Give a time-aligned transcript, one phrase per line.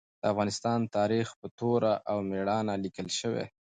[0.21, 3.45] د افغانستان تاریخ په توره او مېړانه لیکل شوی.